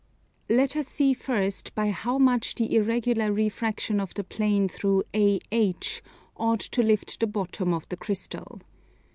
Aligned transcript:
Let 0.49 0.75
us 0.75 0.87
see 0.87 1.13
first 1.13 1.75
by 1.75 1.91
how 1.91 2.17
much 2.17 2.55
the 2.55 2.75
irregular 2.75 3.31
refraction 3.31 3.99
of 3.99 4.15
the 4.15 4.23
plane 4.23 4.67
through 4.67 5.03
AH 5.13 5.37
ought 6.35 6.59
to 6.61 6.81
lift 6.81 7.19
the 7.19 7.27
bottom 7.27 7.71
of 7.71 7.87
the 7.89 7.97
crystal. 7.97 8.59